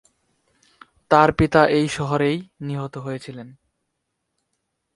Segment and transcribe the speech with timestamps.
[1.11, 3.47] তার পিতা এই শহরেই নিহত হয়েছিলেন।